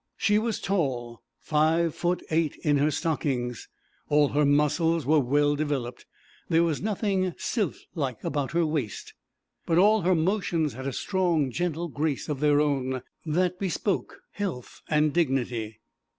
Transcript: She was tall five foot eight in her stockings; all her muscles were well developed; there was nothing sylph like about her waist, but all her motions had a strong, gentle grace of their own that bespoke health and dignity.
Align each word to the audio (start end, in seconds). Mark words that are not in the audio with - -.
She 0.17 0.39
was 0.39 0.59
tall 0.59 1.21
five 1.37 1.93
foot 1.93 2.23
eight 2.31 2.55
in 2.63 2.77
her 2.79 2.89
stockings; 2.89 3.69
all 4.09 4.29
her 4.29 4.47
muscles 4.47 5.05
were 5.05 5.19
well 5.19 5.55
developed; 5.55 6.07
there 6.49 6.63
was 6.63 6.81
nothing 6.81 7.35
sylph 7.37 7.85
like 7.93 8.23
about 8.23 8.53
her 8.53 8.65
waist, 8.65 9.13
but 9.67 9.77
all 9.77 10.01
her 10.01 10.15
motions 10.15 10.73
had 10.73 10.87
a 10.87 10.91
strong, 10.91 11.51
gentle 11.51 11.87
grace 11.87 12.29
of 12.29 12.39
their 12.39 12.59
own 12.59 13.03
that 13.27 13.59
bespoke 13.59 14.21
health 14.31 14.81
and 14.89 15.13
dignity. 15.13 15.81